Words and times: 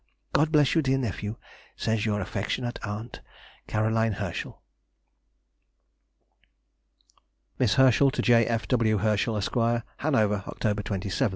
God 0.33 0.51
bless 0.51 0.73
you, 0.73 0.81
dear 0.81 0.97
nephew, 0.97 1.35
Says 1.75 2.07
your 2.07 2.21
affectionate 2.21 2.79
aunt, 2.83 3.21
CAR. 3.67 3.87
HERSCHEL. 3.87 4.59
MISS 7.59 7.75
HERSCHEL 7.75 8.09
TO 8.09 8.21
J. 8.23 8.47
F. 8.47 8.67
W. 8.69 8.97
HERSCHEL, 8.97 9.37
ESQ. 9.37 9.57
HANOVER, 9.99 10.43
Oct. 10.47 10.57
27, 10.59 10.75
1830. 10.77 11.27